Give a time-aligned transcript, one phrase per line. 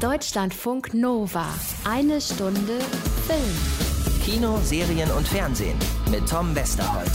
[0.00, 1.44] Deutschlandfunk Nova.
[1.84, 2.78] Eine Stunde
[3.26, 4.22] Film.
[4.24, 5.76] Kino, Serien und Fernsehen
[6.10, 7.10] mit Tom Westerholt.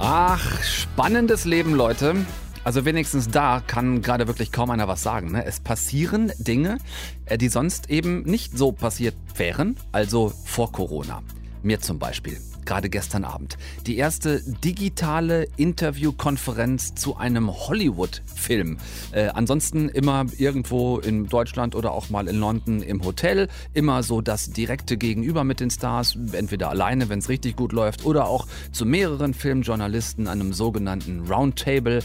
[0.00, 2.16] Ach, spannendes Leben, Leute.
[2.64, 5.30] Also wenigstens da kann gerade wirklich kaum einer was sagen.
[5.30, 5.44] Ne?
[5.44, 6.78] Es passieren Dinge,
[7.26, 11.22] äh, die sonst eben nicht so passiert wären, also vor Corona.
[11.62, 13.56] Mir zum Beispiel gerade gestern Abend.
[13.86, 18.78] Die erste digitale Interviewkonferenz zu einem Hollywood-Film.
[19.12, 23.48] Äh, ansonsten immer irgendwo in Deutschland oder auch mal in London im Hotel.
[23.74, 28.04] Immer so das direkte Gegenüber mit den Stars, entweder alleine, wenn es richtig gut läuft,
[28.04, 32.00] oder auch zu mehreren Filmjournalisten, einem sogenannten Roundtable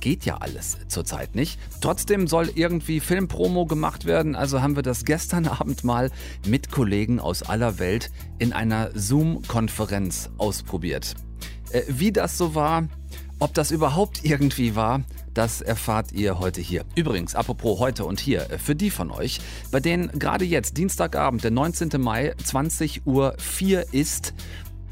[0.00, 1.58] geht ja alles zurzeit nicht.
[1.80, 6.10] Trotzdem soll irgendwie Filmpromo gemacht werden, also haben wir das gestern Abend mal
[6.46, 11.14] mit Kollegen aus aller Welt in einer Zoom-Konferenz ausprobiert.
[11.70, 12.88] Äh, wie das so war,
[13.38, 15.02] ob das überhaupt irgendwie war,
[15.34, 16.84] das erfahrt ihr heute hier.
[16.96, 19.40] Übrigens, apropos heute und hier, äh, für die von euch,
[19.70, 21.90] bei denen gerade jetzt, Dienstagabend, der 19.
[22.00, 24.34] Mai, 20 Uhr 4 ist,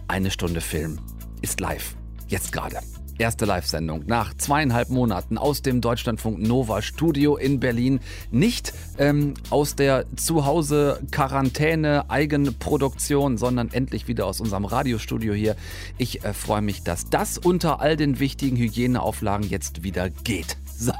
[0.06, 1.00] eine Stunde Film
[1.42, 1.96] ist live.
[2.28, 2.78] Jetzt gerade.
[3.18, 8.00] Erste Live-Sendung nach zweieinhalb Monaten aus dem Deutschlandfunk Nova Studio in Berlin.
[8.30, 15.56] Nicht ähm, aus der Zuhause Quarantäne Eigenproduktion, sondern endlich wieder aus unserem Radiostudio hier.
[15.96, 20.58] Ich äh, freue mich, dass das unter all den wichtigen Hygieneauflagen jetzt wieder geht.
[20.78, 20.92] So,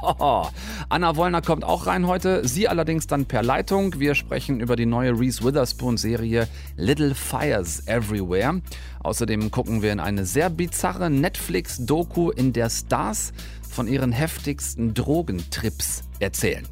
[0.89, 2.47] Anna Wollner kommt auch rein heute.
[2.47, 3.99] Sie allerdings dann per Leitung.
[3.99, 6.47] Wir sprechen über die neue Reese Witherspoon-Serie
[6.77, 8.61] Little Fires Everywhere.
[9.03, 13.33] Außerdem gucken wir in eine sehr bizarre Netflix-Doku, in der Stars
[13.69, 16.65] von ihren heftigsten Drogentrips erzählen.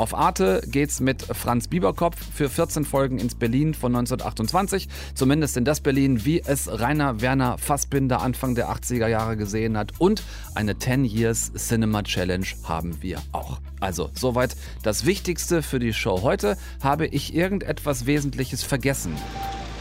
[0.00, 4.88] Auf Arte geht's mit Franz Bieberkopf für 14 Folgen ins Berlin von 1928.
[5.14, 9.92] Zumindest in das Berlin, wie es Rainer Werner Fassbinder Anfang der 80er Jahre gesehen hat.
[9.98, 10.22] Und
[10.54, 13.58] eine 10 Years Cinema Challenge haben wir auch.
[13.80, 16.56] Also, soweit das Wichtigste für die Show heute.
[16.82, 19.14] Habe ich irgendetwas Wesentliches vergessen?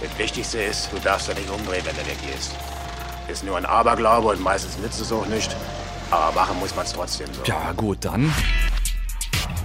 [0.02, 2.52] Das Wichtigste ist, du darfst ja nicht umdrehen, wenn du weggehst.
[3.32, 5.56] Ist nur ein Aberglaube und meistens nützt es auch nicht.
[6.12, 7.42] Aber machen muss man es trotzdem so.
[7.46, 8.34] Ja, gut, dann.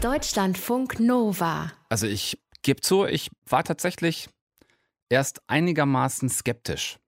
[0.05, 1.73] Deutschlandfunk Nova.
[1.89, 4.29] Also ich gebe zu, ich war tatsächlich
[5.09, 6.99] erst einigermaßen skeptisch,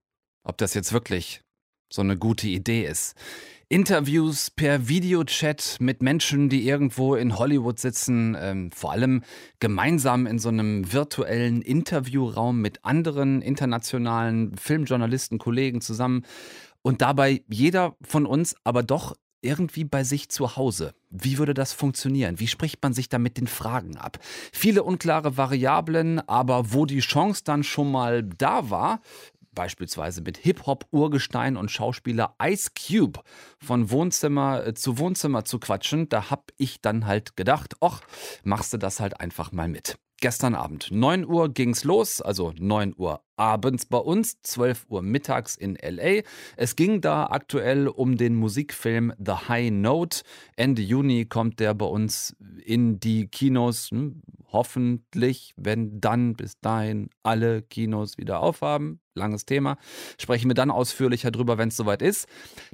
[0.43, 1.41] ob das jetzt wirklich
[1.93, 3.13] so eine gute Idee ist.
[3.69, 9.21] Interviews per Videochat mit Menschen, die irgendwo in Hollywood sitzen, ähm, vor allem
[9.59, 16.25] gemeinsam in so einem virtuellen Interviewraum mit anderen internationalen Filmjournalisten, Kollegen zusammen
[16.81, 20.93] und dabei jeder von uns aber doch irgendwie bei sich zu Hause.
[21.09, 22.39] Wie würde das funktionieren?
[22.39, 24.19] Wie spricht man sich da mit den Fragen ab?
[24.51, 29.01] Viele unklare Variablen, aber wo die Chance dann schon mal da war,
[29.57, 33.21] beispielsweise mit Hip-Hop-Urgestein und Schauspieler Ice Cube
[33.59, 38.01] von Wohnzimmer äh, zu Wohnzimmer zu quatschen, da hab ich dann halt gedacht, ach,
[38.43, 39.97] machst du das halt einfach mal mit.
[40.19, 45.55] Gestern Abend, 9 Uhr ging's los, also 9 Uhr abends bei uns, 12 Uhr mittags
[45.55, 46.21] in LA.
[46.55, 50.23] Es ging da aktuell um den Musikfilm The High Note.
[50.55, 53.91] Ende Juni kommt der bei uns in die Kinos.
[53.91, 54.21] Hm,
[54.51, 58.99] hoffentlich, wenn dann bis dahin alle Kinos wieder aufhaben.
[59.17, 59.77] Langes Thema.
[60.19, 62.27] Sprechen wir dann ausführlicher drüber, wenn es soweit ist.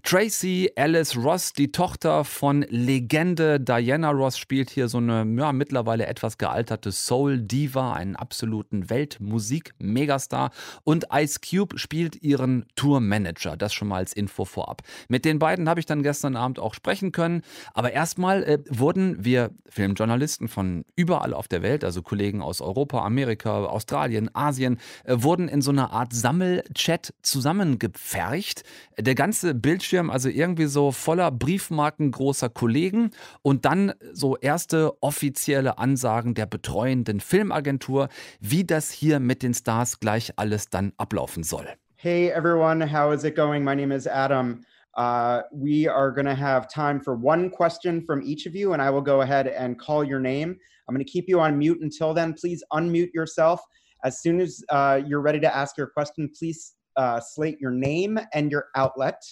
[0.04, 6.06] Tracy Alice Ross, die Tochter von Legende Diana Ross, spielt hier so eine ja, mittlerweile
[6.06, 10.52] etwas gealterte Soul-Diva, einen absoluten Weltmusik-Megastar.
[10.84, 13.58] Und Ice Cube spielt ihren Tourmanager.
[13.58, 14.82] Das schon mal als Info vorab.
[15.08, 17.42] Mit den beiden habe ich dann gestern Abend auch sprechen können.
[17.74, 23.04] Aber erstmal äh, wurden wir Filmjournalisten von überall auf der Welt, also Kollegen aus Europa,
[23.04, 28.64] Amerika, Australien, Asien, äh, wurden in so einer Art Sammelchat zusammengepfercht.
[28.98, 33.12] Der ganze Bildschirm, also irgendwie so voller Briefmarken großer Kollegen
[33.42, 38.10] und dann so erste offizielle Ansagen der betreuenden Filmagentur,
[38.40, 41.66] wie das hier mit den Stars gleich alles dann ablaufen soll.
[41.96, 43.64] Hey everyone, how is it going?
[43.64, 44.66] My name is Adam.
[44.96, 48.82] Uh, we are going to have time for one question from each of you, and
[48.82, 50.58] I will go ahead and call your name.
[50.88, 52.34] I'm going to keep you on mute until then.
[52.34, 53.62] Please unmute yourself.
[54.04, 58.20] As soon as uh, you're ready to ask your question, please uh, slate your name
[58.34, 59.24] and your outlet.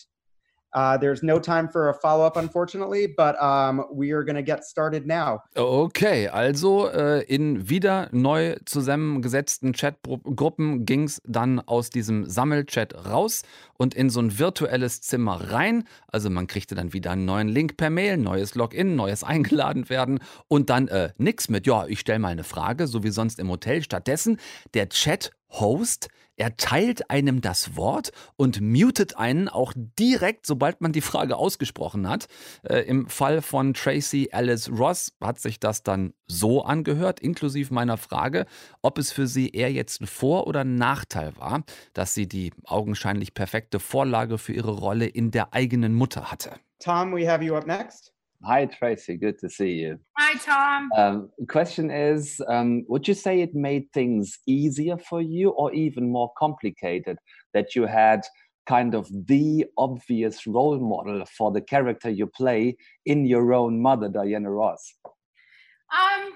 [0.73, 4.63] Uh, there's no time for a follow-up, unfortunately, but um, we are going to get
[4.63, 5.41] started now.
[5.55, 13.43] Okay, also äh, in wieder neu zusammengesetzten Chatgruppen ging es dann aus diesem Sammelchat raus
[13.77, 15.83] und in so ein virtuelles Zimmer rein.
[16.07, 20.19] Also man kriegte dann wieder einen neuen Link per Mail, neues Login, neues eingeladen werden
[20.47, 23.49] und dann äh, nix mit, ja, ich stelle mal eine Frage, so wie sonst im
[23.49, 23.81] Hotel.
[23.83, 24.37] Stattdessen
[24.73, 26.07] der Chat Host.
[26.41, 32.09] Er teilt einem das Wort und mutet einen auch direkt, sobald man die Frage ausgesprochen
[32.09, 32.25] hat.
[32.63, 37.95] Äh, Im Fall von Tracy Alice Ross hat sich das dann so angehört, inklusive meiner
[37.95, 38.47] Frage,
[38.81, 43.35] ob es für sie eher jetzt ein Vor- oder Nachteil war, dass sie die augenscheinlich
[43.35, 46.53] perfekte Vorlage für ihre Rolle in der eigenen Mutter hatte.
[46.79, 48.10] Tom, we have you up next.
[48.43, 49.17] Hi, Tracy.
[49.17, 49.99] Good to see you.
[50.17, 50.89] Hi, Tom.
[50.97, 56.11] Um, question is um, Would you say it made things easier for you or even
[56.11, 57.17] more complicated
[57.53, 58.21] that you had
[58.65, 64.09] kind of the obvious role model for the character you play in your own mother,
[64.09, 64.93] Diana Ross?
[65.05, 66.33] Um,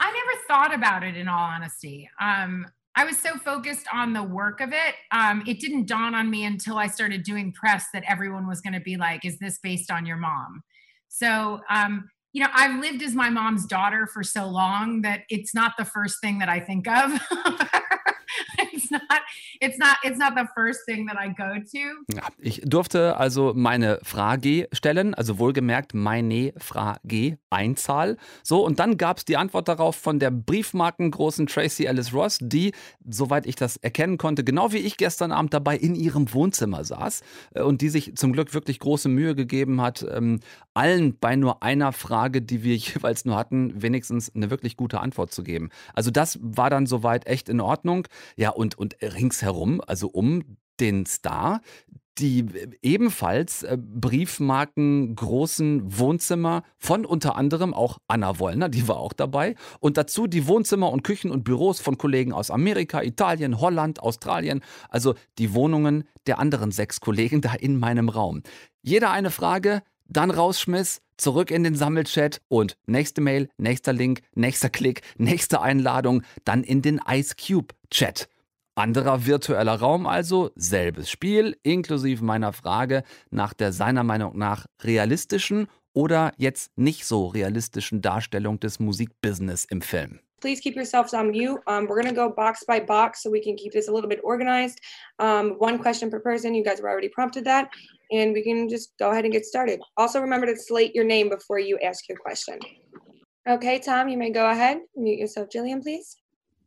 [0.00, 2.08] I never thought about it in all honesty.
[2.20, 2.66] Um,
[2.96, 4.94] I was so focused on the work of it.
[5.10, 8.74] Um, it didn't dawn on me until I started doing press that everyone was going
[8.74, 10.62] to be like, is this based on your mom?
[11.14, 15.54] So, um, you know, I've lived as my mom's daughter for so long that it's
[15.54, 17.12] not the first thing that I think of.
[18.84, 19.02] it's not,
[19.60, 22.14] it's not, it's not the first thing that I go to.
[22.14, 28.16] Ja, ich durfte also meine Frage stellen, also wohlgemerkt meine Frage, Einzahl.
[28.42, 32.72] So, und dann gab es die Antwort darauf von der briefmarkengroßen Tracy Alice Ross, die,
[33.08, 37.22] soweit ich das erkennen konnte, genau wie ich gestern Abend dabei in ihrem Wohnzimmer saß
[37.54, 40.40] äh, und die sich zum Glück wirklich große Mühe gegeben hat, ähm,
[40.74, 45.32] allen bei nur einer Frage, die wir jeweils nur hatten, wenigstens eine wirklich gute Antwort
[45.32, 45.70] zu geben.
[45.94, 48.08] Also das war dann soweit echt in Ordnung.
[48.36, 51.60] Ja, und, und ringsherum, also um den Star,
[52.18, 52.46] die
[52.82, 59.56] ebenfalls äh, Briefmarken großen Wohnzimmer von unter anderem auch Anna Wollner, die war auch dabei.
[59.80, 64.60] Und dazu die Wohnzimmer und Küchen und Büros von Kollegen aus Amerika, Italien, Holland, Australien.
[64.88, 68.42] Also die Wohnungen der anderen sechs Kollegen da in meinem Raum.
[68.82, 74.68] Jeder eine Frage, dann rausschmiss, zurück in den Sammelchat und nächste Mail, nächster Link, nächster
[74.68, 78.28] Klick, nächste Einladung, dann in den Ice Cube Chat.
[78.74, 85.68] Anderer virtueller Raum also, selbes Spiel, inklusive meiner Frage nach der seiner Meinung nach realistischen
[85.92, 90.20] oder jetzt nicht so realistischen Darstellung des Musikbusiness im Film.
[90.44, 91.62] please keep yourselves on mute.
[91.66, 94.10] Um, we're going to go box by box so we can keep this a little
[94.10, 94.78] bit organized.
[95.18, 96.54] Um, one question per person.
[96.54, 97.70] You guys were already prompted that.
[98.12, 99.80] And we can just go ahead and get started.
[99.96, 102.58] Also, remember to slate your name before you ask your question.
[103.48, 104.80] Okay, Tom, you may go ahead.
[104.94, 105.48] Mute yourself.
[105.48, 106.18] Jillian, please.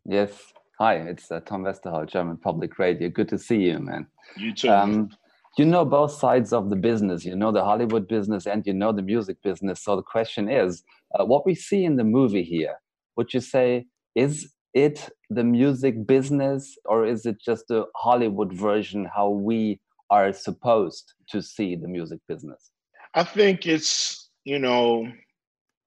[0.06, 0.32] Yes.
[0.80, 3.10] Hi, it's uh, Tom Westerholt, German Public Radio.
[3.10, 4.06] Good to see you, man.
[4.36, 4.70] You too.
[4.70, 5.10] Um,
[5.58, 7.26] you know both sides of the business.
[7.26, 9.84] You know the Hollywood business and you know the music business.
[9.84, 10.84] So the question is,
[11.20, 12.76] uh, what we see in the movie here,
[13.16, 19.10] would you say is it the music business or is it just a Hollywood version
[19.16, 19.80] how we
[20.12, 22.70] are supposed to see the music business?
[23.16, 25.12] I think it's, you know,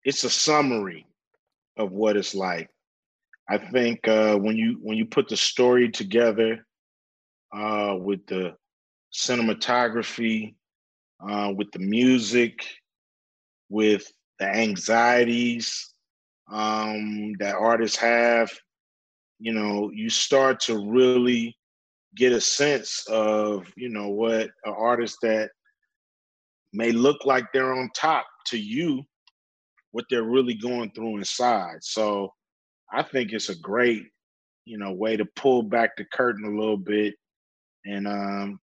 [0.04, 1.06] it's a summary
[1.76, 2.70] of what it's like.
[3.50, 6.64] I think uh, when you when you put the story together
[7.52, 8.54] uh, with the
[9.12, 10.54] cinematography,
[11.28, 12.64] uh, with the music,
[13.68, 14.06] with
[14.38, 15.92] the anxieties
[16.48, 18.52] um, that artists have,
[19.40, 21.56] you know, you start to really
[22.14, 25.50] get a sense of, you know, what an artist that
[26.72, 29.02] may look like they're on top to you,
[29.90, 31.78] what they're really going through inside.
[31.82, 32.32] So
[32.92, 34.04] I think it's a great,
[34.64, 37.14] you know, way to pull back the curtain a little bit
[37.84, 38.60] and um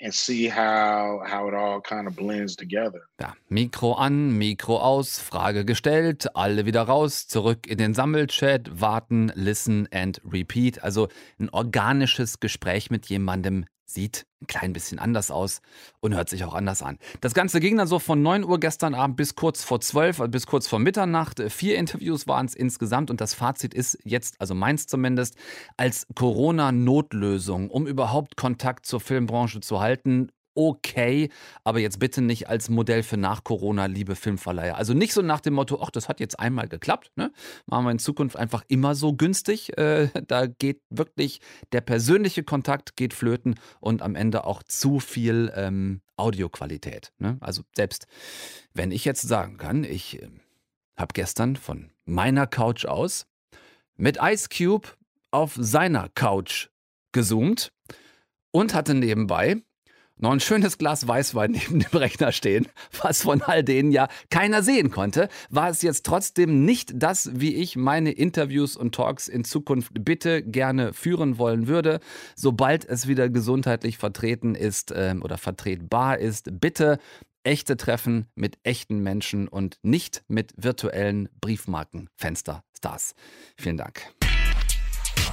[0.00, 3.08] and see how how it all kind of blends together.
[3.20, 9.32] Ja, Mikro an, Mikro aus, Frage gestellt, alle wieder raus, zurück in den Sammelchat, warten,
[9.34, 10.82] listen and repeat.
[10.82, 15.62] Also ein organisches Gespräch mit jemandem sieht ein klein bisschen anders aus
[16.00, 16.98] und hört sich auch anders an.
[17.20, 20.30] Das Ganze ging dann so von 9 Uhr gestern Abend bis kurz vor 12, also
[20.30, 21.42] bis kurz vor Mitternacht.
[21.50, 25.36] Vier Interviews waren es insgesamt und das Fazit ist jetzt, also meins zumindest,
[25.76, 31.30] als Corona-Notlösung, um überhaupt Kontakt zur Filmbranche zu halten, okay,
[31.62, 34.76] aber jetzt bitte nicht als Modell für nach Corona, liebe Filmverleiher.
[34.76, 37.32] Also nicht so nach dem Motto, ach, das hat jetzt einmal geklappt, ne?
[37.66, 39.78] Machen wir in Zukunft einfach immer so günstig.
[39.78, 45.52] Äh, da geht wirklich der persönliche Kontakt geht flöten und am Ende auch zu viel
[45.54, 47.12] ähm, Audioqualität.
[47.18, 47.36] Ne?
[47.38, 48.08] Also selbst
[48.74, 50.28] wenn ich jetzt sagen kann, ich äh,
[50.96, 53.28] habe gestern von meiner Couch aus
[53.96, 54.88] mit Ice Cube
[55.30, 56.68] auf seiner Couch
[57.12, 57.72] gezoomt
[58.50, 59.62] und hatte nebenbei
[60.18, 62.68] noch ein schönes Glas Weißwein neben dem Rechner stehen,
[63.00, 67.54] was von all denen ja keiner sehen konnte, war es jetzt trotzdem nicht das, wie
[67.54, 72.00] ich meine Interviews und Talks in Zukunft bitte gerne führen wollen würde.
[72.34, 76.98] Sobald es wieder gesundheitlich vertreten ist äh, oder vertretbar ist, bitte
[77.44, 83.14] echte Treffen mit echten Menschen und nicht mit virtuellen Briefmarkenfensterstars.
[83.56, 84.02] Vielen Dank.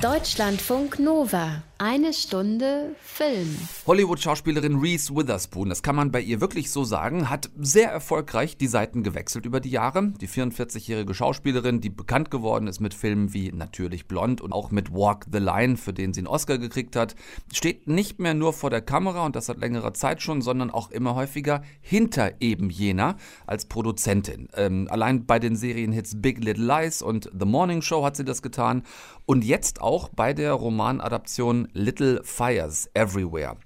[0.02, 1.64] Deutschlandfunk Nova.
[1.78, 3.54] Eine Stunde Film.
[3.86, 8.68] Hollywood-Schauspielerin Reese Witherspoon, das kann man bei ihr wirklich so sagen, hat sehr erfolgreich die
[8.68, 10.14] Seiten gewechselt über die Jahre.
[10.22, 14.94] Die 44-jährige Schauspielerin, die bekannt geworden ist mit Filmen wie Natürlich Blond und auch mit
[14.94, 17.14] Walk the Line, für den sie einen Oscar gekriegt hat,
[17.52, 20.92] steht nicht mehr nur vor der Kamera und das seit längerer Zeit schon, sondern auch
[20.92, 23.18] immer häufiger hinter eben jener
[23.48, 24.48] als Produzentin.
[24.56, 28.42] Ähm, allein bei den Serienhits Big Little Lies und The Morning Show hat sie das
[28.42, 28.84] getan
[29.26, 33.58] und jetzt auch bei der Romanadaption Little Fires Everywhere.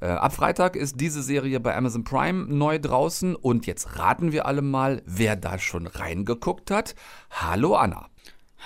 [0.00, 4.46] Äh, ab Freitag ist diese Serie bei Amazon Prime neu draußen und jetzt raten wir
[4.46, 6.94] alle mal, wer da schon reingeguckt hat.
[7.30, 8.08] Hallo Anna.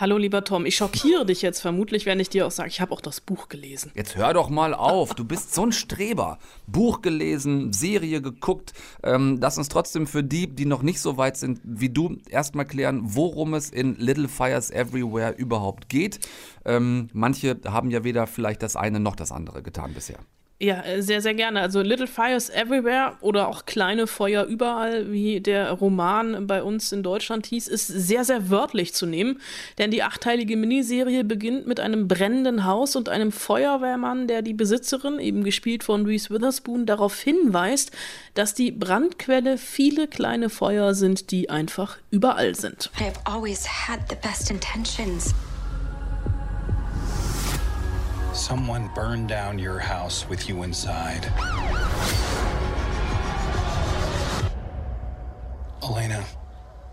[0.01, 2.93] Hallo lieber Tom, ich schockiere dich jetzt vermutlich, wenn ich dir auch sage, ich habe
[2.93, 3.91] auch das Buch gelesen.
[3.97, 6.39] Jetzt hör doch mal auf, du bist so ein Streber.
[6.69, 8.75] Buch gelesen, Serie geguckt.
[9.03, 12.65] Ähm, lass uns trotzdem für die, die noch nicht so weit sind wie du, erstmal
[12.65, 16.21] klären, worum es in Little Fires Everywhere überhaupt geht.
[16.65, 20.21] Ähm, manche haben ja weder vielleicht das eine noch das andere getan bisher.
[20.61, 21.61] Ja, äh, sehr, sehr gerne.
[21.61, 27.05] Also Little Fires Everywhere oder auch Kleine Feuer überall, wie der Roman bei uns in
[27.05, 29.41] Deutschland hieß, ist sehr, sehr wörtlich zu nehmen.
[29.79, 35.21] Denn die achteilige Miniserie beginnt mit einem brennenden Haus und einem Feuerwehrmann, der die Besitzerin,
[35.21, 37.93] eben gespielt von Reese Witherspoon, darauf hinweist,
[38.35, 42.91] dass die Brandquelle viele kleine Feuer sind, die einfach überall sind.
[42.99, 45.35] I have always had the best intentions.
[48.39, 51.27] Someone burned down your house with you inside.
[55.83, 56.25] Elena,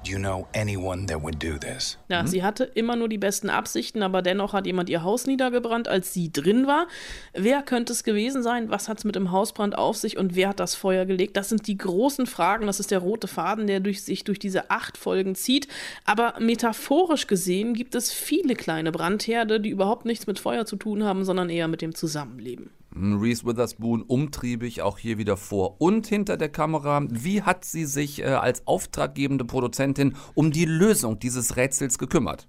[0.06, 1.98] do you know anyone that would do this?
[2.10, 2.28] Ja, mhm.
[2.28, 6.14] sie hatte immer nur die besten Absichten, aber dennoch hat jemand ihr Haus niedergebrannt, als
[6.14, 6.88] sie drin war.
[7.34, 8.70] Wer könnte es gewesen sein?
[8.70, 11.38] Was hat es mit dem Hausbrand auf sich und wer hat das Feuer gelegt?
[11.38, 12.68] Das sind die großen Fragen.
[12.68, 15.68] Das ist der rote Faden, der durch sich durch diese acht Folgen zieht.
[16.06, 21.04] Aber metaphorisch gesehen gibt es viele kleine Brandherde, die überhaupt nichts mit Feuer zu tun
[21.04, 22.70] haben, sondern eher mit dem Zusammenleben.
[22.96, 27.04] Reese Witherspoon umtriebig, auch hier wieder vor und hinter der Kamera.
[27.10, 32.48] Wie hat sie sich äh, als auftraggebende Produzentin um die Lösung dieses Rätsels gekümmert?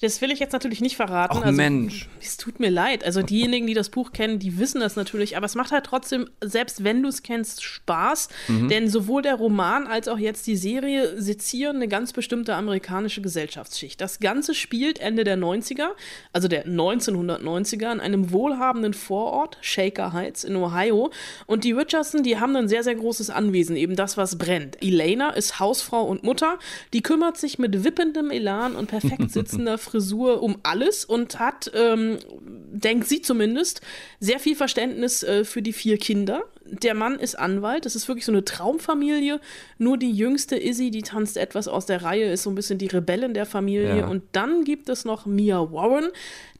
[0.00, 1.38] Das will ich jetzt natürlich nicht verraten.
[1.40, 2.08] Ach also, Mensch.
[2.20, 3.04] Es tut mir leid.
[3.04, 5.36] Also diejenigen, die das Buch kennen, die wissen das natürlich.
[5.36, 8.28] Aber es macht halt trotzdem, selbst wenn du es kennst, Spaß.
[8.46, 8.68] Mhm.
[8.68, 14.00] Denn sowohl der Roman als auch jetzt die Serie sezieren eine ganz bestimmte amerikanische Gesellschaftsschicht.
[14.00, 15.88] Das Ganze spielt Ende der 90er,
[16.32, 21.10] also der 1990er, in einem wohlhabenden Vorort, Shaker Heights in Ohio.
[21.46, 24.82] Und die Richardson, die haben ein sehr, sehr großes Anwesen, eben das, was brennt.
[24.82, 26.58] Elena ist Hausfrau und Mutter.
[26.92, 32.18] Die kümmert sich mit wippendem Elan und perfekt sitzender Frisur um alles und hat, ähm,
[32.40, 33.80] denkt sie zumindest,
[34.18, 36.42] sehr viel Verständnis äh, für die vier Kinder.
[36.70, 39.40] Der Mann ist Anwalt, das ist wirklich so eine Traumfamilie.
[39.78, 42.86] Nur die jüngste Izzy, die tanzt etwas aus der Reihe, ist so ein bisschen die
[42.86, 43.98] Rebellin der Familie.
[43.98, 44.06] Ja.
[44.06, 46.08] Und dann gibt es noch Mia Warren,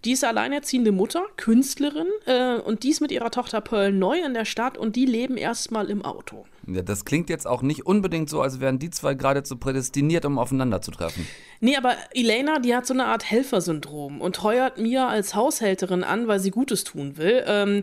[0.04, 4.32] die ist alleinerziehende Mutter, Künstlerin äh, und die ist mit ihrer Tochter Pearl neu in
[4.32, 6.46] der Stadt und die leben erstmal im Auto.
[6.68, 10.38] Ja, das klingt jetzt auch nicht unbedingt so, als wären die zwei geradezu prädestiniert, um
[10.38, 11.26] aufeinander zu treffen.
[11.60, 16.28] Nee, aber Elena, die hat so eine Art Helfersyndrom und heuert Mia als Haushälterin an,
[16.28, 17.42] weil sie Gutes tun will.
[17.46, 17.82] Ähm,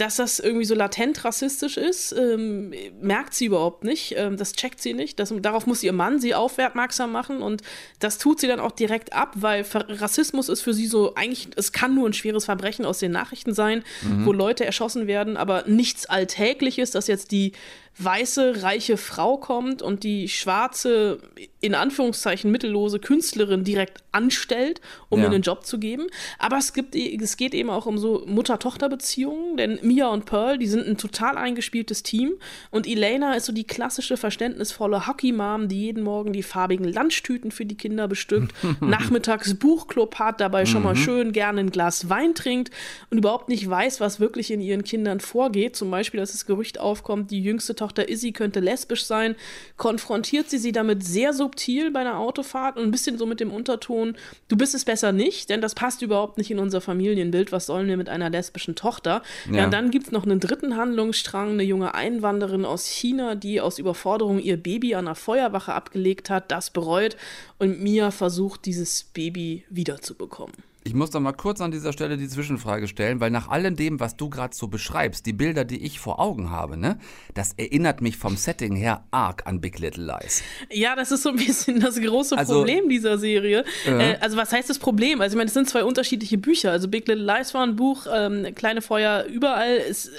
[0.00, 4.14] dass das irgendwie so latent rassistisch ist, ähm, merkt sie überhaupt nicht.
[4.16, 5.18] Ähm, das checkt sie nicht.
[5.18, 7.62] Das, darauf muss ihr Mann sie aufmerksam machen und
[7.98, 11.72] das tut sie dann auch direkt ab, weil Rassismus ist für sie so eigentlich, es
[11.72, 14.24] kann nur ein schweres Verbrechen aus den Nachrichten sein, mhm.
[14.24, 17.52] wo Leute erschossen werden, aber nichts Alltägliches, dass jetzt die
[17.98, 21.20] weiße, reiche Frau kommt und die schwarze,
[21.60, 25.26] in Anführungszeichen mittellose Künstlerin direkt anstellt, um ja.
[25.26, 26.06] ihr einen Job zu geben.
[26.38, 30.66] Aber es, gibt, es geht eben auch um so Mutter-Tochter-Beziehungen, denn Mia und Pearl, die
[30.66, 32.32] sind ein total eingespieltes Team
[32.70, 37.66] und Elena ist so die klassische, verständnisvolle Hockey-Mom, die jeden Morgen die farbigen Lunchtüten für
[37.66, 40.98] die Kinder bestückt, nachmittags Buchclub hat, dabei schon mal mhm.
[40.98, 42.70] schön gerne ein Glas Wein trinkt
[43.10, 45.76] und überhaupt nicht weiß, was wirklich in ihren Kindern vorgeht.
[45.76, 49.36] Zum Beispiel, dass das Gerücht aufkommt, die jüngste Tochter Izzy könnte lesbisch sein,
[49.76, 53.52] konfrontiert sie sie damit sehr subtil bei einer Autofahrt und ein bisschen so mit dem
[53.52, 54.16] Unterton,
[54.48, 57.88] du bist es besser nicht, denn das passt überhaupt nicht in unser Familienbild, was sollen
[57.88, 59.22] wir mit einer lesbischen Tochter?
[59.50, 63.34] Ja, ja und dann gibt es noch einen dritten Handlungsstrang, eine junge Einwanderin aus China,
[63.34, 67.16] die aus Überforderung ihr Baby an einer Feuerwache abgelegt hat, das bereut
[67.58, 70.69] und Mia versucht, dieses Baby wiederzubekommen.
[70.82, 74.00] Ich muss doch mal kurz an dieser Stelle die Zwischenfrage stellen, weil nach allem dem,
[74.00, 76.98] was du gerade so beschreibst, die Bilder, die ich vor Augen habe, ne,
[77.34, 80.42] das erinnert mich vom Setting her arg an Big Little Lies.
[80.70, 83.64] Ja, das ist so ein bisschen das große also, Problem dieser Serie.
[83.86, 84.12] Äh.
[84.12, 85.20] Äh, also was heißt das Problem?
[85.20, 86.70] Also ich meine, es sind zwei unterschiedliche Bücher.
[86.70, 89.76] Also Big Little Lies war ein Buch, ähm, Kleine Feuer überall.
[89.76, 90.10] Ist,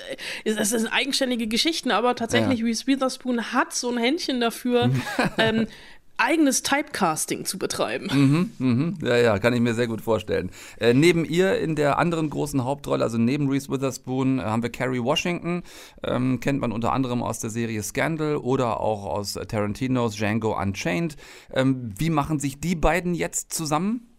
[0.43, 2.65] ist, das sind eigenständige Geschichten, aber tatsächlich ja.
[2.65, 4.91] Reese Witherspoon hat so ein Händchen dafür.
[5.39, 5.65] ähm,
[6.21, 8.09] eigenes Typecasting zu betreiben.
[8.13, 8.97] Mhm, mhm.
[9.01, 10.51] Ja, ja, kann ich mir sehr gut vorstellen.
[10.79, 14.71] Äh, neben ihr in der anderen großen Hauptrolle, also neben Reese Witherspoon, äh, haben wir
[14.71, 15.63] Carrie Washington.
[16.03, 21.15] Ähm, kennt man unter anderem aus der Serie Scandal oder auch aus Tarantinos Django Unchained.
[21.53, 24.10] Ähm, wie machen sich die beiden jetzt zusammen?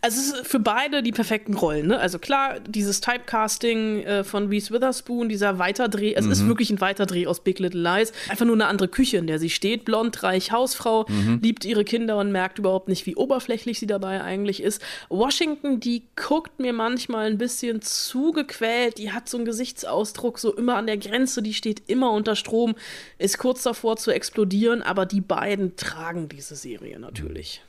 [0.00, 1.88] Also es ist für beide die perfekten Rollen.
[1.88, 1.98] Ne?
[1.98, 6.32] Also klar, dieses Typecasting äh, von Reese Witherspoon, dieser Weiterdreh, es mhm.
[6.32, 8.12] ist wirklich ein Weiterdreh aus Big Little Lies.
[8.28, 9.84] Einfach nur eine andere Küche, in der sie steht.
[9.84, 11.40] Blond, reich, Hausfrau, mhm.
[11.42, 14.82] liebt ihre Kinder und merkt überhaupt nicht, wie oberflächlich sie dabei eigentlich ist.
[15.08, 18.98] Washington, die guckt mir manchmal ein bisschen zugequält.
[18.98, 21.42] Die hat so einen Gesichtsausdruck, so immer an der Grenze.
[21.42, 22.74] Die steht immer unter Strom,
[23.18, 24.82] ist kurz davor zu explodieren.
[24.82, 27.62] Aber die beiden tragen diese Serie natürlich.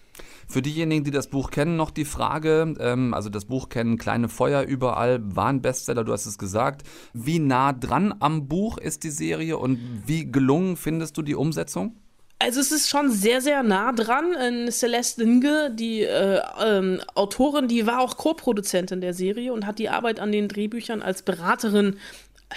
[0.48, 4.30] Für diejenigen, die das Buch kennen, noch die Frage, ähm, also das Buch kennen, Kleine
[4.30, 6.84] Feuer überall, war ein Bestseller, du hast es gesagt.
[7.14, 11.96] Wie nah dran am Buch ist die Serie und wie gelungen findest du die Umsetzung?
[12.40, 14.34] Also es ist schon sehr, sehr nah dran.
[14.34, 19.80] Äh, Celeste Nge, die äh, ähm, Autorin, die war auch Co-Produzentin der Serie und hat
[19.80, 21.98] die Arbeit an den Drehbüchern als Beraterin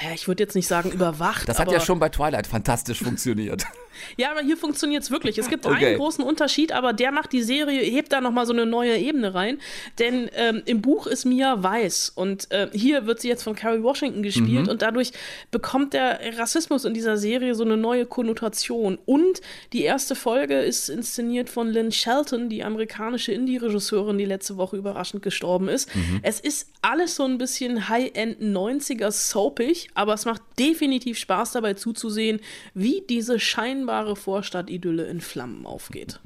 [0.02, 1.48] ja, ich würde jetzt nicht sagen überwacht.
[1.48, 3.64] Das hat ja schon bei Twilight fantastisch funktioniert.
[4.16, 5.38] Ja, aber hier funktioniert es wirklich.
[5.38, 5.86] Es gibt okay.
[5.86, 9.34] einen großen Unterschied, aber der macht die Serie, hebt da nochmal so eine neue Ebene
[9.34, 9.58] rein.
[9.98, 13.82] Denn ähm, im Buch ist Mia weiß und äh, hier wird sie jetzt von Carrie
[13.82, 14.68] Washington gespielt mhm.
[14.68, 15.12] und dadurch
[15.50, 18.98] bekommt der Rassismus in dieser Serie so eine neue Konnotation.
[19.06, 19.40] Und
[19.72, 25.22] die erste Folge ist inszeniert von Lynn Shelton, die amerikanische Indie-Regisseurin, die letzte Woche überraschend
[25.22, 25.94] gestorben ist.
[25.94, 26.20] Mhm.
[26.22, 31.74] Es ist alles so ein bisschen High-End 90er soapig, aber es macht definitiv Spaß dabei
[31.74, 32.40] zuzusehen,
[32.74, 36.20] wie diese scheinbar scheinbare Vorstadtidylle in Flammen aufgeht.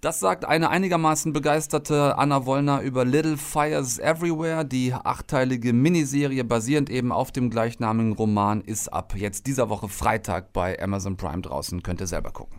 [0.00, 4.64] Das sagt eine einigermaßen begeisterte Anna Wollner über Little Fires Everywhere.
[4.64, 10.52] Die achteilige Miniserie basierend eben auf dem gleichnamigen Roman ist ab jetzt dieser Woche Freitag
[10.52, 11.82] bei Amazon Prime draußen.
[11.82, 12.56] Könnt ihr selber gucken.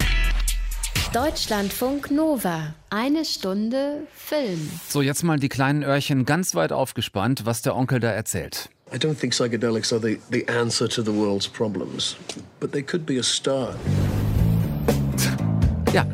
[1.13, 2.73] Deutschlandfunk Nova.
[2.89, 4.69] Eine Stunde Film.
[4.87, 8.69] So, jetzt mal die kleinen Öhrchen ganz weit aufgespannt, was der Onkel da erzählt.
[8.93, 12.17] I don't think psychedelics are the, the answer to the world's problems,
[12.59, 13.77] but they could be a start.
[15.93, 16.07] Ja,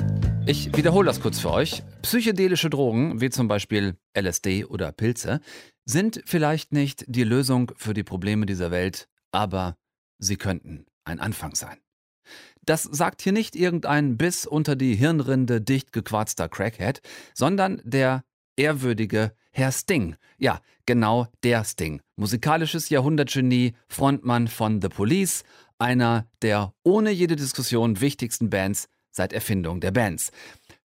[0.47, 1.83] ich wiederhole das kurz für euch.
[2.01, 5.39] Psychedelische Drogen, wie zum Beispiel LSD oder Pilze,
[5.85, 9.77] sind vielleicht nicht die Lösung für die Probleme dieser Welt, aber
[10.17, 11.77] sie könnten ein Anfang sein.
[12.65, 17.01] Das sagt hier nicht irgendein bis unter die Hirnrinde dicht gequarzter Crackhead,
[17.35, 18.23] sondern der
[18.57, 20.15] ehrwürdige Herr Sting.
[20.37, 22.01] Ja, genau der Sting.
[22.15, 25.43] Musikalisches Jahrhundertgenie, Frontmann von The Police,
[25.79, 30.31] einer der ohne jede Diskussion wichtigsten Bands seit Erfindung der Bands.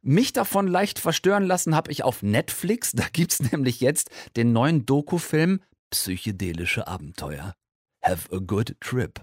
[0.00, 2.92] Mich davon leicht verstören lassen habe ich auf Netflix.
[2.92, 7.54] Da gibt's nämlich jetzt den neuen Doku-Film Psychedelische Abenteuer.
[8.02, 9.22] Have a good trip.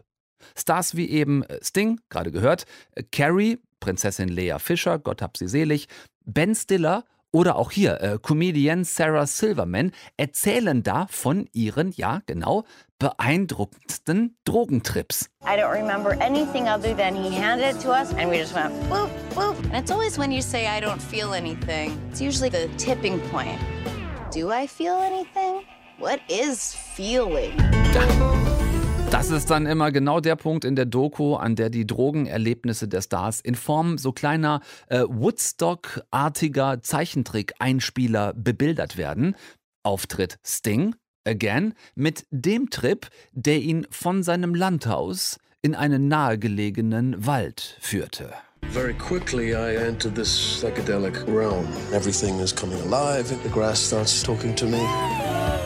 [0.55, 5.47] Stars wie eben äh, Sting, gerade gehört, äh, Carrie, Prinzessin Lea Fischer, Gott hab sie
[5.47, 5.87] selig,
[6.25, 12.65] Ben Stiller oder auch hier, äh, Comedian Sarah Silverman erzählen da von ihren, ja genau,
[12.97, 15.29] beeindruckendsten Drogentrips.
[15.43, 18.73] I don't remember anything other than he handed it to us and we just went
[18.89, 19.55] boop, boop.
[19.71, 23.59] And it's always when you say I don't feel anything, it's usually the tipping point.
[24.31, 25.63] Do I feel anything?
[25.99, 27.51] What is feeling?
[29.11, 33.01] Das ist dann immer genau der Punkt in der Doku, an der die Drogenerlebnisse der
[33.01, 39.35] Stars in Form so kleiner äh, Woodstock-artiger Zeichentrick-Einspieler bebildert werden.
[39.81, 40.95] Auftritt Sting,
[41.25, 48.31] again, mit dem Trip, der ihn von seinem Landhaus in einen nahegelegenen Wald führte.
[48.71, 51.67] Very quickly, I entered this psychedelic realm.
[51.91, 53.33] Everything is coming alive.
[53.43, 54.77] The grass starts talking to me.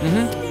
[0.02, 0.43] Mhm.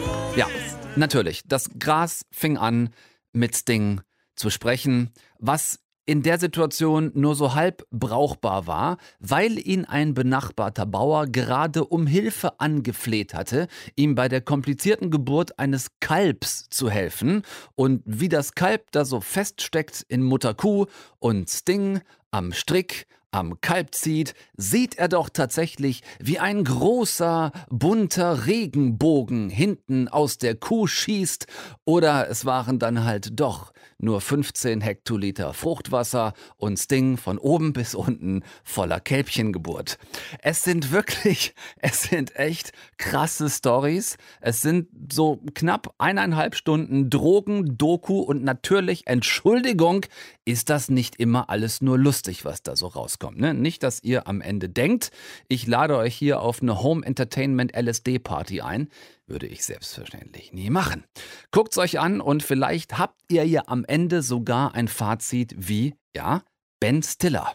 [0.94, 2.90] Natürlich, das Gras fing an,
[3.32, 4.02] mit Sting
[4.36, 10.84] zu sprechen, was in der Situation nur so halb brauchbar war, weil ihn ein benachbarter
[10.84, 17.42] Bauer gerade um Hilfe angefleht hatte, ihm bei der komplizierten Geburt eines Kalbs zu helfen.
[17.74, 20.86] Und wie das Kalb da so feststeckt in Mutter Kuh
[21.18, 22.00] und Sting
[22.30, 30.06] am Strick am Kalb zieht, sieht er doch tatsächlich, wie ein großer, bunter Regenbogen hinten
[30.08, 31.46] aus der Kuh schießt,
[31.84, 37.94] oder es waren dann halt doch nur 15 Hektoliter Fruchtwasser und Sting von oben bis
[37.94, 39.96] unten voller Kälbchengeburt.
[40.40, 44.18] Es sind wirklich, es sind echt krasse Stories.
[44.40, 50.04] Es sind so knapp eineinhalb Stunden Drogen, Doku und natürlich Entschuldigung,
[50.44, 53.21] ist das nicht immer alles nur lustig, was da so rauskommt.
[53.30, 53.54] Ne?
[53.54, 55.10] Nicht, dass ihr am Ende denkt,
[55.48, 58.88] ich lade euch hier auf eine Home Entertainment LSD Party ein.
[59.26, 61.04] Würde ich selbstverständlich nie machen.
[61.52, 66.42] Guckt's euch an und vielleicht habt ihr ja am Ende sogar ein Fazit wie, ja,
[66.80, 67.54] Ben Stiller.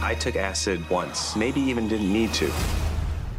[0.00, 2.46] I took acid once, maybe even didn't need to.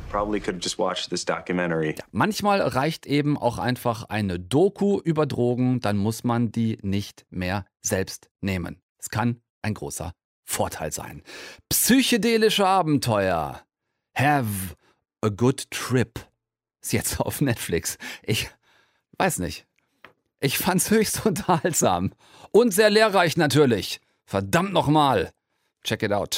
[0.10, 1.96] Probably could have just watched this documentary.
[2.12, 7.66] Manchmal reicht eben auch einfach eine Doku über Drogen, dann muss man die nicht mehr
[7.82, 8.82] selbst nehmen.
[8.98, 11.24] Es kann ein großer Vorteil sein.
[11.70, 13.62] Psychedelische Abenteuer.
[14.16, 14.76] Have
[15.22, 16.20] a good trip.
[16.82, 17.98] Ist jetzt auf Netflix.
[18.24, 18.50] Ich
[19.18, 19.66] weiß nicht.
[20.40, 22.14] Ich fand's höchst unterhaltsam.
[22.52, 24.00] Und sehr lehrreich natürlich.
[24.26, 25.32] Verdammt nochmal.
[25.84, 26.38] Check it out.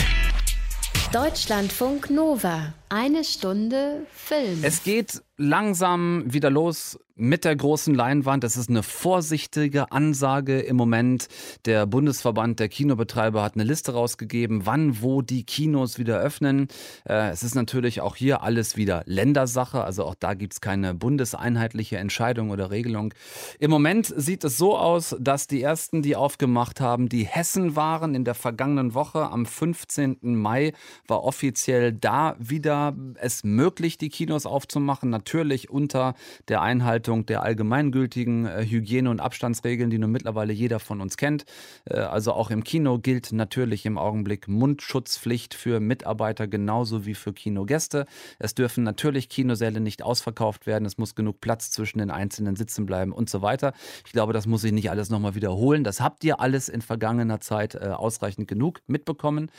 [1.13, 2.73] Deutschlandfunk Nova.
[2.89, 4.63] Eine Stunde Film.
[4.63, 8.43] Es geht langsam wieder los mit der großen Leinwand.
[8.43, 11.27] Es ist eine vorsichtige Ansage im Moment.
[11.65, 16.67] Der Bundesverband der Kinobetreiber hat eine Liste rausgegeben, wann, wo die Kinos wieder öffnen.
[17.07, 19.83] Äh, es ist natürlich auch hier alles wieder Ländersache.
[19.83, 23.13] Also auch da gibt es keine bundeseinheitliche Entscheidung oder Regelung.
[23.59, 28.15] Im Moment sieht es so aus, dass die ersten, die aufgemacht haben, die Hessen waren.
[28.15, 30.17] In der vergangenen Woche am 15.
[30.21, 30.73] Mai
[31.05, 35.11] war offiziell da wieder es möglich, die Kinos aufzumachen.
[35.11, 36.15] Natürlich unter
[36.47, 41.45] der Einhaltung der allgemeingültigen äh, Hygiene- und Abstandsregeln, die nun mittlerweile jeder von uns kennt.
[41.85, 47.33] Äh, also auch im Kino gilt natürlich im Augenblick Mundschutzpflicht für Mitarbeiter genauso wie für
[47.33, 48.05] Kinogäste.
[48.39, 50.85] Es dürfen natürlich Kinosäle nicht ausverkauft werden.
[50.85, 53.73] Es muss genug Platz zwischen den einzelnen Sitzen bleiben und so weiter.
[54.05, 55.83] Ich glaube, das muss ich nicht alles nochmal wiederholen.
[55.83, 59.51] Das habt ihr alles in vergangener Zeit äh, ausreichend genug mitbekommen.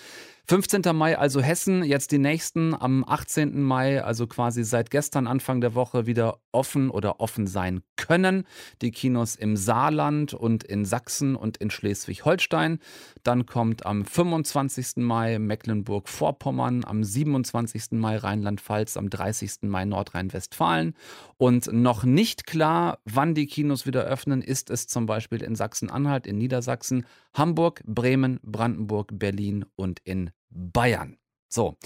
[0.47, 0.83] 15.
[0.95, 3.63] Mai also Hessen, jetzt die nächsten am 18.
[3.63, 8.45] Mai, also quasi seit gestern Anfang der Woche wieder offen oder offen sein können.
[8.81, 12.79] Die Kinos im Saarland und in Sachsen und in Schleswig-Holstein.
[13.23, 14.97] Dann kommt am 25.
[14.97, 17.93] Mai Mecklenburg-Vorpommern, am 27.
[17.93, 19.63] Mai Rheinland-Pfalz, am 30.
[19.63, 20.95] Mai Nordrhein-Westfalen.
[21.37, 26.27] Und noch nicht klar, wann die Kinos wieder öffnen, ist es zum Beispiel in Sachsen-Anhalt,
[26.27, 31.17] in Niedersachsen, Hamburg, Bremen, Brandenburg, Berlin und in Bayern.
[31.53, 31.77] So,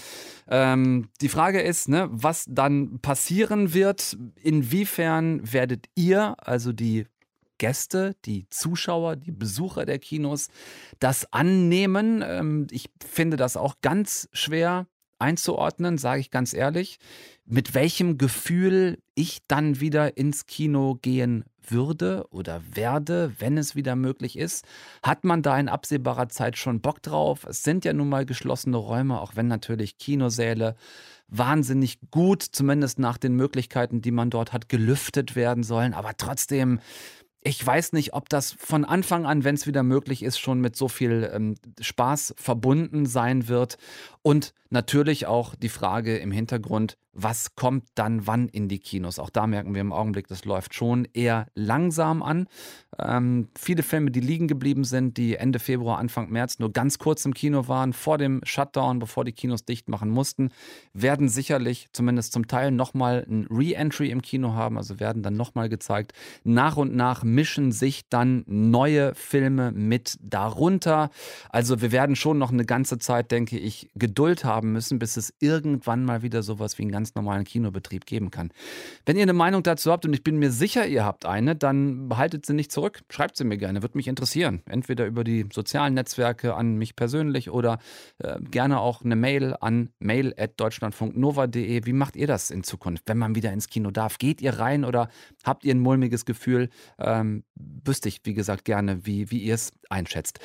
[0.47, 4.17] ähm, die Frage ist, ne, was dann passieren wird.
[4.41, 7.05] Inwiefern werdet ihr, also die
[7.57, 10.47] Gäste, die Zuschauer, die Besucher der Kinos,
[10.99, 12.23] das annehmen?
[12.25, 14.87] Ähm, ich finde das auch ganz schwer
[15.19, 16.99] einzuordnen, sage ich ganz ehrlich,
[17.45, 23.95] mit welchem Gefühl ich dann wieder ins Kino gehen würde oder werde, wenn es wieder
[23.95, 24.65] möglich ist.
[25.03, 27.45] Hat man da in absehbarer Zeit schon Bock drauf?
[27.45, 30.75] Es sind ja nun mal geschlossene Räume, auch wenn natürlich Kinosäle
[31.27, 35.93] wahnsinnig gut, zumindest nach den Möglichkeiten, die man dort hat, gelüftet werden sollen.
[35.93, 36.79] Aber trotzdem
[37.47, 40.75] ich weiß nicht, ob das von Anfang an, wenn es wieder möglich ist, schon mit
[40.75, 43.77] so viel ähm, Spaß verbunden sein wird.
[44.21, 49.17] Und natürlich auch die Frage im Hintergrund, was kommt dann wann in die Kinos?
[49.17, 52.47] Auch da merken wir im Augenblick, das läuft schon eher langsam an.
[52.99, 57.25] Ähm, viele Filme, die liegen geblieben sind, die Ende Februar, Anfang März nur ganz kurz
[57.25, 60.51] im Kino waren, vor dem Shutdown, bevor die Kinos dicht machen mussten,
[60.93, 65.69] werden sicherlich zumindest zum Teil nochmal ein Re-Entry im Kino haben, also werden dann nochmal
[65.69, 66.13] gezeigt.
[66.43, 71.09] Nach und nach mischen sich dann neue Filme mit darunter.
[71.49, 75.33] Also wir werden schon noch eine ganze Zeit, denke ich, Geduld haben müssen, bis es
[75.39, 78.51] irgendwann mal wieder sowas wie einen ganz normalen Kinobetrieb geben kann.
[79.05, 82.09] Wenn ihr eine Meinung dazu habt und ich bin mir sicher, ihr habt eine, dann
[82.09, 83.01] behaltet sie nicht zurück.
[83.09, 84.61] Schreibt sie mir gerne, würde mich interessieren.
[84.65, 87.79] Entweder über die sozialen Netzwerke an mich persönlich oder
[88.19, 91.85] äh, gerne auch eine Mail an mail.deutschlandfunknova.de.
[91.85, 94.17] Wie macht ihr das in Zukunft, wenn man wieder ins Kino darf?
[94.17, 95.09] Geht ihr rein oder
[95.43, 96.69] habt ihr ein mulmiges Gefühl?
[96.99, 100.39] Ähm, wüsste ich, wie gesagt, gerne, wie, wie ihr es einschätzt.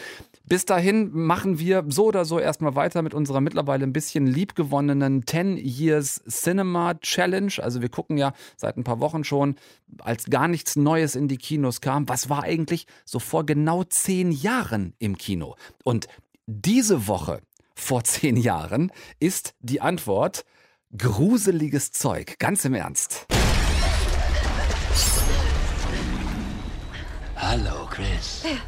[0.44, 5.26] Bis dahin machen wir so oder so erstmal weiter mit unserer mittlerweile ein bisschen liebgewonnenen
[5.26, 6.51] 10 Years Cinema
[7.00, 7.52] Challenge.
[7.58, 9.56] Also wir gucken ja seit ein paar Wochen schon,
[9.98, 14.32] als gar nichts Neues in die Kinos kam, was war eigentlich so vor genau zehn
[14.32, 15.56] Jahren im Kino?
[15.84, 16.08] Und
[16.46, 17.40] diese Woche
[17.74, 20.44] vor zehn Jahren ist die Antwort
[20.96, 22.38] gruseliges Zeug.
[22.38, 23.26] Ganz im Ernst.
[27.36, 28.42] Hallo, Chris.
[28.44, 28.58] Wer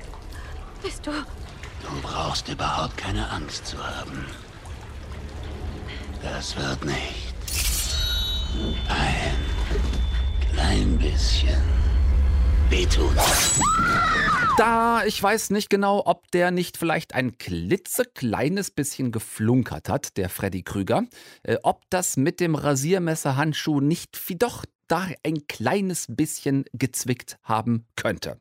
[0.82, 1.10] bist du?
[1.10, 4.26] Du brauchst überhaupt keine Angst zu haben.
[6.22, 7.23] Das wird nicht.
[8.88, 11.60] Ein klein bisschen
[12.68, 13.14] wehtun.
[14.56, 20.28] Da, ich weiß nicht genau, ob der nicht vielleicht ein klitzekleines bisschen geflunkert hat, der
[20.28, 21.04] Freddy Krüger.
[21.42, 28.40] Äh, ob das mit dem Rasiermesserhandschuh nicht doch da ein kleines bisschen gezwickt haben könnte.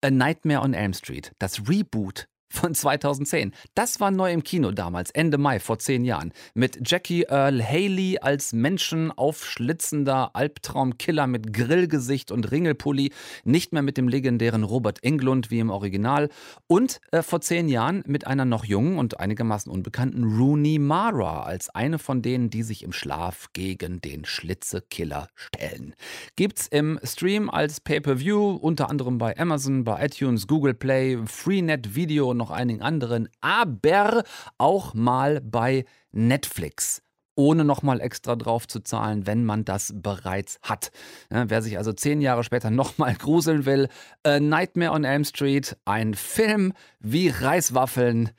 [0.00, 3.52] A Nightmare on Elm Street, das Reboot von 2010.
[3.74, 6.32] Das war neu im Kino damals, Ende Mai vor zehn Jahren.
[6.54, 13.12] Mit Jackie Earl Haley als menschenaufschlitzender Albtraumkiller mit Grillgesicht und Ringelpulli.
[13.44, 16.28] Nicht mehr mit dem legendären Robert Englund wie im Original.
[16.66, 21.70] Und äh, vor zehn Jahren mit einer noch jungen und einigermaßen unbekannten Rooney Mara als
[21.70, 25.94] eine von denen, die sich im Schlaf gegen den Schlitzekiller stellen.
[26.36, 32.30] Gibt's im Stream als Pay-per-View, unter anderem bei Amazon, bei iTunes, Google Play, Freenet Video
[32.30, 34.22] und noch einigen anderen, aber
[34.58, 37.02] auch mal bei Netflix
[37.36, 40.92] ohne nochmal extra drauf zu zahlen, wenn man das bereits hat.
[41.32, 43.88] Ja, wer sich also zehn Jahre später nochmal gruseln will,
[44.22, 48.30] A Nightmare on Elm Street, ein Film wie Reiswaffeln.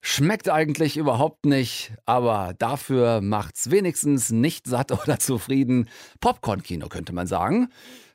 [0.00, 5.88] Schmeckt eigentlich überhaupt nicht, aber dafür macht's wenigstens nicht satt oder zufrieden.
[6.20, 7.68] Popcorn-Kino könnte man sagen.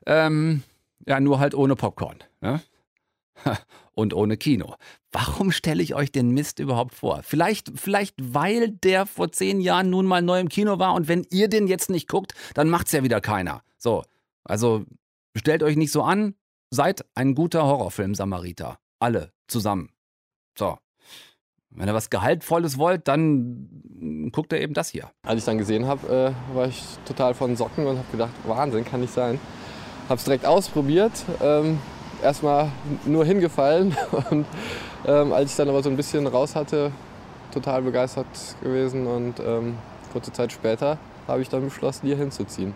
[0.05, 0.63] Ähm,
[1.07, 2.17] ja, nur halt ohne Popcorn.
[2.41, 2.61] Ne?
[3.97, 4.75] Und ohne Kino.
[5.11, 7.23] Warum stelle ich euch den Mist überhaupt vor?
[7.23, 11.25] Vielleicht, vielleicht, weil der vor zehn Jahren nun mal neu im Kino war und wenn
[11.31, 13.63] ihr den jetzt nicht guckt, dann macht's ja wieder keiner.
[13.79, 14.03] So,
[14.43, 14.85] also
[15.35, 16.35] stellt euch nicht so an,
[16.69, 18.77] seid ein guter Horrorfilm-Samariter.
[18.99, 19.89] Alle zusammen.
[20.55, 20.77] So.
[21.71, 25.09] Wenn ihr was Gehaltvolles wollt, dann guckt ihr eben das hier.
[25.23, 28.85] Als ich dann gesehen habe, äh, war ich total von Socken und habe gedacht, Wahnsinn,
[28.85, 29.39] kann nicht sein.
[30.07, 31.79] Habe es direkt ausprobiert, ähm,
[32.23, 32.71] erstmal
[33.05, 33.95] nur hingefallen
[34.29, 34.45] und
[35.05, 36.91] ähm, als ich dann aber so ein bisschen raus hatte,
[37.51, 38.27] total begeistert
[38.61, 39.75] gewesen und ähm,
[40.11, 42.73] kurze Zeit später habe ich dann beschlossen, hier hinzuziehen.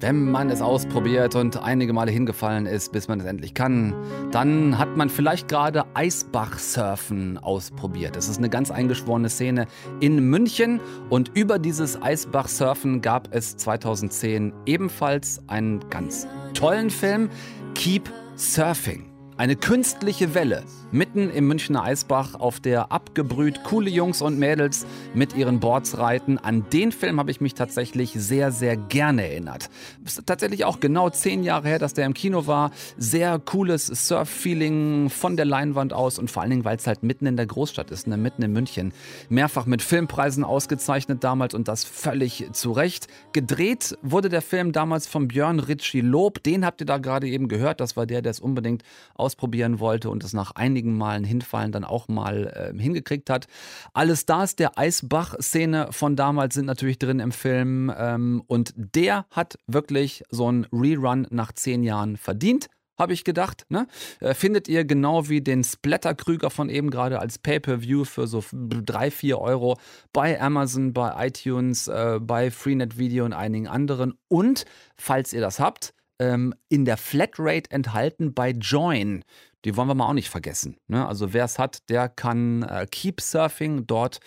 [0.00, 3.96] Wenn man es ausprobiert und einige Male hingefallen ist, bis man es endlich kann,
[4.30, 8.16] dann hat man vielleicht gerade Eisbachsurfen ausprobiert.
[8.16, 9.66] Es ist eine ganz eingeschworene Szene
[9.98, 17.28] in München und über dieses Eisbachsurfen gab es 2010 ebenfalls einen ganz tollen Film,
[17.74, 18.08] Keep
[18.38, 19.02] Surfing.
[19.36, 25.36] Eine künstliche Welle mitten im Münchner Eisbach, auf der abgebrüht coole Jungs und Mädels mit
[25.36, 26.38] ihren Boards reiten.
[26.38, 29.70] An den Film habe ich mich tatsächlich sehr, sehr gerne erinnert.
[30.04, 32.70] Ist tatsächlich auch genau zehn Jahre her, dass der im Kino war.
[32.96, 37.26] Sehr cooles Surf-Feeling von der Leinwand aus und vor allen Dingen, weil es halt mitten
[37.26, 38.16] in der Großstadt ist, ne?
[38.16, 38.92] mitten in München.
[39.28, 43.08] Mehrfach mit Filmpreisen ausgezeichnet damals und das völlig zu Recht.
[43.32, 46.42] Gedreht wurde der Film damals von Björn Ritchie Lob.
[46.42, 47.80] Den habt ihr da gerade eben gehört.
[47.80, 48.82] Das war der, der es unbedingt
[49.14, 53.46] ausprobieren wollte und es nach einigen Malen hinfallen dann auch mal äh, hingekriegt hat.
[53.92, 59.58] Alle Stars der Eisbach-Szene von damals sind natürlich drin im Film ähm, und der hat
[59.66, 63.64] wirklich so einen Rerun nach zehn Jahren verdient habe ich gedacht.
[63.68, 63.86] Ne?
[64.20, 69.10] Äh, findet ihr genau wie den Splatter-Krüger von eben gerade als Pay-Per-View für so 3,
[69.10, 69.78] 4 Euro
[70.12, 74.14] bei Amazon, bei iTunes, äh, bei Freenet Video und einigen anderen.
[74.26, 74.64] Und
[74.96, 79.24] falls ihr das habt, ähm, in der Flatrate enthalten bei Join.
[79.64, 80.76] Die wollen wir mal auch nicht vergessen.
[80.86, 81.06] Ne?
[81.06, 84.20] Also wer es hat, der kann äh, Keep Surfing dort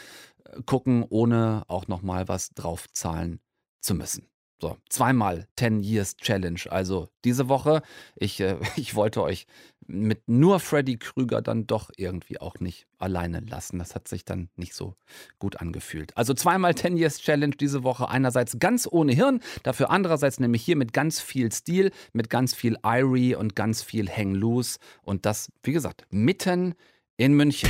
[0.46, 3.40] äh, gucken, ohne auch nochmal was draufzahlen
[3.82, 4.28] zu müssen.
[4.62, 6.60] So, zweimal 10 Years Challenge.
[6.70, 7.82] Also diese Woche,
[8.16, 9.48] ich, äh, ich wollte euch
[9.92, 13.80] mit nur Freddy Krüger dann doch irgendwie auch nicht alleine lassen.
[13.80, 14.96] Das hat sich dann nicht so
[15.40, 16.16] gut angefühlt.
[16.18, 18.10] Also zweimal 10 Years Challenge diese Woche.
[18.10, 22.78] Einerseits ganz ohne Hirn, dafür andererseits nämlich hier mit ganz viel Stil, mit ganz viel
[22.84, 24.80] Irie und ganz viel Hang Loose.
[25.04, 26.76] Und das, wie gesagt, mitten
[27.18, 27.70] in München.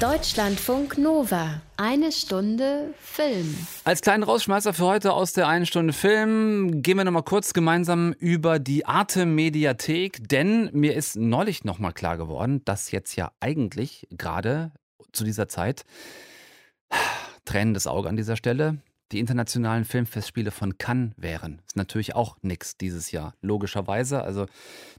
[0.00, 1.62] Deutschlandfunk Nova.
[1.76, 3.56] Eine Stunde Film.
[3.84, 8.12] Als kleinen Rausschmeißer für heute aus der einen Stunde Film gehen wir nochmal kurz gemeinsam
[8.12, 14.08] über die Arte Mediathek, denn mir ist neulich nochmal klar geworden, dass jetzt ja eigentlich
[14.10, 14.72] gerade
[15.12, 15.84] zu dieser Zeit
[17.44, 18.78] tränendes Auge an dieser Stelle
[19.12, 21.60] die internationalen Filmfestspiele von Cannes wären.
[21.66, 24.22] Ist natürlich auch nix dieses Jahr, logischerweise.
[24.22, 24.46] Also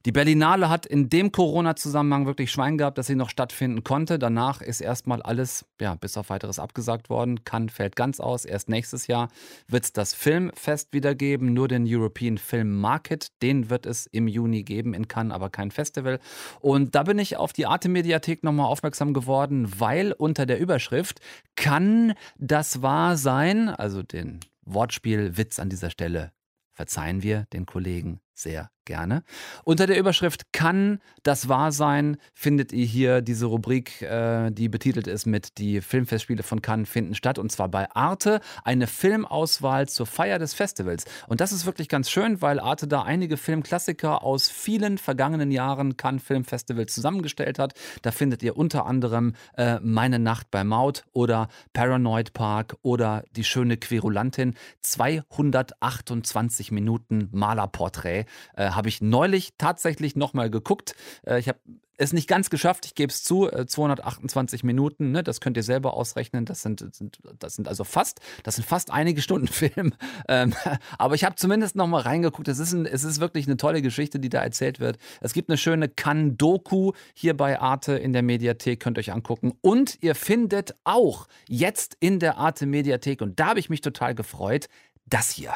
[0.06, 4.20] die Berlinale hat in dem Corona-Zusammenhang wirklich Schwein gehabt, dass sie noch stattfinden konnte.
[4.20, 7.44] Danach ist erstmal alles, ja, bis auf weiteres abgesagt worden.
[7.44, 8.46] Cannes fällt ganz aus.
[8.46, 9.30] Erst nächstes Jahr
[9.68, 13.30] wird es das Filmfest wieder geben, nur den European Film Market.
[13.42, 16.20] Den wird es im Juni geben in Cannes, aber kein Festival.
[16.62, 21.20] Und da bin ich auf die Arte-Mediathek nochmal aufmerksam geworden, weil unter der Überschrift
[21.56, 26.32] kann das wahr sein, also den Wortspielwitz an dieser Stelle
[26.74, 29.24] verzeihen wir den Kollegen sehr gerne.
[29.64, 35.08] Unter der Überschrift Kann das wahr sein, findet ihr hier diese Rubrik, äh, die betitelt
[35.08, 40.06] ist mit Die Filmfestspiele von Cannes finden statt und zwar bei Arte, eine Filmauswahl zur
[40.06, 41.06] Feier des Festivals.
[41.28, 45.98] Und das ist wirklich ganz schön, weil Arte da einige Filmklassiker aus vielen vergangenen Jahren
[45.98, 47.74] Cannes Filmfestival zusammengestellt hat.
[48.04, 53.44] Da findet ihr unter anderem äh, Meine Nacht bei Maut oder Paranoid Park oder Die
[53.44, 54.54] schöne Querulantin.
[54.82, 58.25] 228 Minuten Malerporträt
[58.56, 60.96] Äh, habe ich neulich tatsächlich nochmal geguckt.
[61.26, 61.60] Äh, ich habe
[61.98, 65.64] es nicht ganz geschafft, ich gebe es zu, 228 äh, Minuten, ne, das könnt ihr
[65.64, 69.94] selber ausrechnen, das sind, sind, das sind also fast, das sind fast einige Stunden Film,
[70.28, 70.54] ähm,
[70.98, 73.82] aber ich habe zumindest noch mal reingeguckt, es ist, ein, es ist wirklich eine tolle
[73.82, 74.98] Geschichte, die da erzählt wird.
[75.22, 79.54] Es gibt eine schöne Kan-Doku hier bei Arte in der Mediathek, könnt ihr euch angucken
[79.62, 84.16] und ihr findet auch jetzt in der Arte Mediathek, und da habe ich mich total
[84.16, 84.68] gefreut,
[85.06, 85.54] das hier.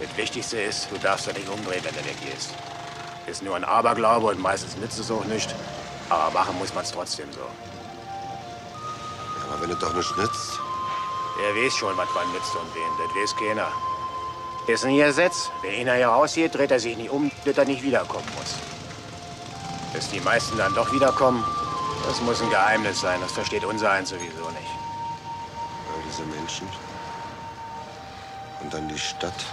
[0.00, 2.54] Das Wichtigste ist, du darfst ja nicht umdrehen, wenn du weggehst.
[3.26, 5.54] Ist nur ein Aberglaube und meistens nützt es auch nicht.
[6.08, 7.40] Aber machen muss man es trotzdem so.
[7.40, 7.46] Ja,
[9.52, 10.60] aber wenn es doch nicht nützt.
[11.38, 12.90] Wer weiß schon, was man nützt und wen.
[12.98, 13.68] Das weiß keiner.
[14.66, 15.50] Ist ein Gesetz.
[15.62, 18.54] Wenn einer hier rausgeht, dreht er sich nicht um, dass er nicht wiederkommen muss.
[19.92, 21.44] Bis die meisten dann doch wiederkommen,
[22.06, 23.20] das muss ein Geheimnis sein.
[23.20, 24.72] Das versteht unser eins sowieso nicht.
[25.94, 26.68] All diese Menschen.
[28.62, 29.44] Und dann die Stadt.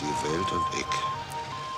[0.00, 1.13] Die Welt und ich.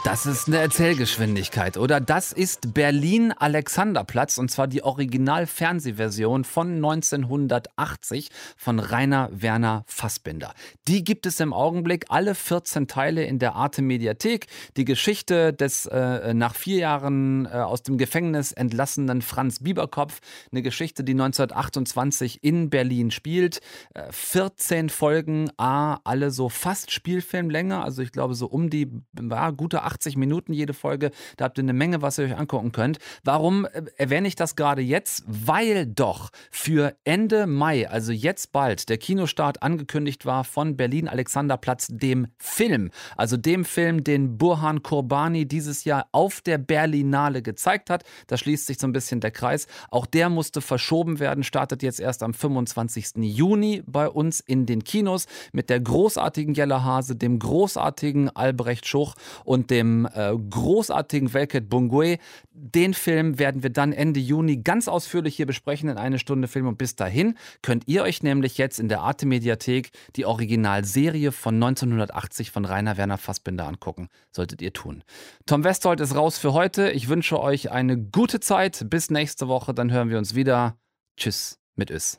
[0.06, 1.98] Das ist eine Erzählgeschwindigkeit, oder?
[1.98, 10.54] Das ist Berlin Alexanderplatz und zwar die Original-Fernsehversion von 1980 von Rainer Werner Fassbinder.
[10.86, 14.46] Die gibt es im Augenblick alle 14 Teile in der Arte Mediathek.
[14.76, 20.20] Die Geschichte des äh, nach vier Jahren äh, aus dem Gefängnis entlassenen Franz Bieberkopf,
[20.52, 23.58] eine Geschichte, die 1928 in Berlin spielt.
[23.94, 29.52] Äh, 14 Folgen, A, alle so fast Spielfilmlänge, also ich glaube so um die war
[29.52, 31.10] gute 8 80 Minuten jede Folge.
[31.36, 32.98] Da habt ihr eine Menge, was ihr euch angucken könnt.
[33.24, 35.24] Warum äh, erwähne ich das gerade jetzt?
[35.26, 41.88] Weil doch für Ende Mai, also jetzt bald, der Kinostart angekündigt war von Berlin Alexanderplatz,
[41.90, 42.90] dem Film.
[43.16, 48.04] Also dem Film, den Burhan Kurbani dieses Jahr auf der Berlinale gezeigt hat.
[48.26, 49.66] Da schließt sich so ein bisschen der Kreis.
[49.90, 53.12] Auch der musste verschoben werden, startet jetzt erst am 25.
[53.16, 59.14] Juni bei uns in den Kinos mit der großartigen Jella Hase, dem großartigen Albrecht Schuch
[59.44, 62.18] und dem dem äh, großartigen Velket Bungwe.
[62.52, 66.66] Den Film werden wir dann Ende Juni ganz ausführlich hier besprechen in eine Stunde Film.
[66.66, 71.54] Und bis dahin könnt ihr euch nämlich jetzt in der Arte Mediathek die Originalserie von
[71.56, 74.08] 1980 von Rainer Werner Fassbinder angucken.
[74.30, 75.02] Solltet ihr tun.
[75.46, 76.90] Tom Westholt ist raus für heute.
[76.90, 78.86] Ich wünsche euch eine gute Zeit.
[78.88, 79.74] Bis nächste Woche.
[79.74, 80.78] Dann hören wir uns wieder.
[81.16, 82.18] Tschüss mit Ös.